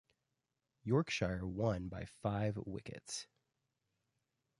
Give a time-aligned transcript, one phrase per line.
[0.81, 3.27] Yorkshire won by five wickets.